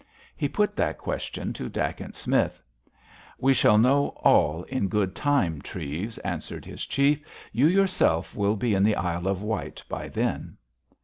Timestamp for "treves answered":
5.61-6.65